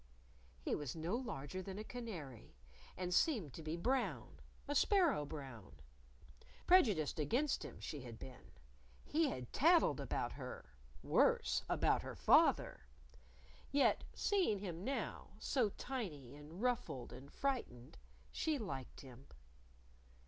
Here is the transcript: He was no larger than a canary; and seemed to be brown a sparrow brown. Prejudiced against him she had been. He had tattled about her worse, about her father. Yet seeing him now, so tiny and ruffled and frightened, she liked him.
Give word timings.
He 0.59 0.73
was 0.73 0.95
no 0.95 1.15
larger 1.15 1.61
than 1.61 1.77
a 1.77 1.83
canary; 1.83 2.55
and 2.97 3.13
seemed 3.13 3.53
to 3.53 3.61
be 3.61 3.75
brown 3.77 4.39
a 4.67 4.73
sparrow 4.73 5.27
brown. 5.27 5.75
Prejudiced 6.65 7.19
against 7.19 7.63
him 7.63 7.79
she 7.79 8.01
had 8.01 8.17
been. 8.17 8.51
He 9.05 9.29
had 9.29 9.53
tattled 9.53 9.99
about 9.99 10.31
her 10.31 10.73
worse, 11.03 11.61
about 11.69 12.01
her 12.01 12.15
father. 12.15 12.87
Yet 13.71 14.03
seeing 14.15 14.57
him 14.57 14.83
now, 14.83 15.33
so 15.37 15.69
tiny 15.69 16.33
and 16.35 16.63
ruffled 16.63 17.13
and 17.13 17.31
frightened, 17.31 17.99
she 18.31 18.57
liked 18.57 19.01
him. 19.01 19.27